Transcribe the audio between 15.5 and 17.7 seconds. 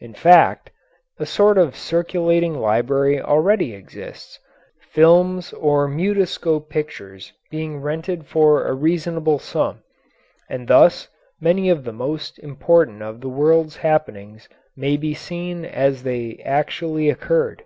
as they actually occurred.